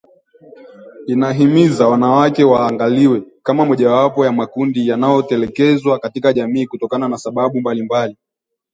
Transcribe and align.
Inahimiza 1.07 1.87
wanawake 1.87 2.43
waangaliwe 2.43 3.23
kama 3.43 3.65
mojawapo 3.65 4.25
ya 4.25 4.31
makundi 4.31 4.87
yanayotelekezwa 4.87 5.99
katika 5.99 6.33
jamii 6.33 6.65
kutokana 6.67 7.09
na 7.09 7.17
sababu 7.17 7.59
mbalimbali 7.59 8.17